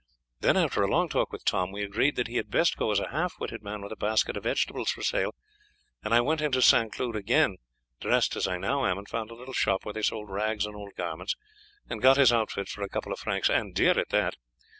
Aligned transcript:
Then 0.39 0.57
after 0.57 0.81
a 0.81 0.89
long 0.89 1.09
talk 1.09 1.31
with 1.31 1.45
Tom 1.45 1.71
we 1.71 1.83
agreed 1.83 2.15
that 2.15 2.25
he 2.25 2.37
had 2.37 2.49
best 2.49 2.75
go 2.75 2.89
as 2.89 2.99
a 2.99 3.09
half 3.09 3.35
witted 3.39 3.61
man 3.61 3.83
with 3.83 3.91
a 3.91 3.95
basket 3.95 4.35
of 4.35 4.41
vegetables 4.41 4.89
for 4.89 5.03
sale, 5.03 5.35
and 6.03 6.11
I 6.11 6.21
went 6.21 6.41
into 6.41 6.59
St. 6.59 6.91
Cloud 6.91 7.15
again, 7.15 7.57
dressed 7.99 8.35
as 8.35 8.47
I 8.47 8.57
now 8.57 8.83
am, 8.87 8.97
and 8.97 9.07
found 9.07 9.29
a 9.29 9.35
little 9.35 9.53
shop 9.53 9.85
where 9.85 9.93
they 9.93 10.01
sold 10.01 10.31
rags 10.31 10.65
and 10.65 10.75
old 10.75 10.95
garments, 10.95 11.35
and 11.87 12.01
got 12.01 12.17
his 12.17 12.33
outfit 12.33 12.67
for 12.67 12.81
a 12.81 12.89
couple 12.89 13.11
of 13.13 13.19
francs, 13.19 13.47
and 13.47 13.75
dear 13.75 13.99
at 13.99 14.09
that. 14.09 14.37